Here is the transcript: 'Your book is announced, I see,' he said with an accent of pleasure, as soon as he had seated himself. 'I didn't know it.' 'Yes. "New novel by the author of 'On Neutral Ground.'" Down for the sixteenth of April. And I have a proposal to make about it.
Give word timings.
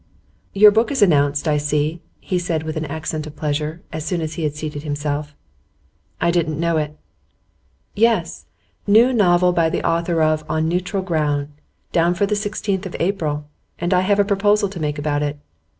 'Your 0.53 0.71
book 0.71 0.89
is 0.91 1.03
announced, 1.03 1.47
I 1.47 1.57
see,' 1.57 2.01
he 2.19 2.39
said 2.39 2.63
with 2.63 2.75
an 2.75 2.85
accent 2.85 3.27
of 3.27 3.35
pleasure, 3.35 3.83
as 3.93 4.03
soon 4.03 4.19
as 4.19 4.33
he 4.33 4.43
had 4.43 4.55
seated 4.55 4.81
himself. 4.81 5.35
'I 6.19 6.31
didn't 6.31 6.59
know 6.59 6.77
it.' 6.77 6.97
'Yes. 7.93 8.47
"New 8.87 9.13
novel 9.13 9.53
by 9.53 9.69
the 9.69 9.87
author 9.87 10.23
of 10.23 10.43
'On 10.49 10.67
Neutral 10.67 11.03
Ground.'" 11.03 11.49
Down 11.91 12.15
for 12.15 12.25
the 12.25 12.35
sixteenth 12.35 12.87
of 12.87 12.95
April. 12.99 13.45
And 13.77 13.93
I 13.93 14.01
have 14.01 14.17
a 14.17 14.25
proposal 14.25 14.69
to 14.69 14.79
make 14.79 14.97
about 14.97 15.21
it. 15.21 15.37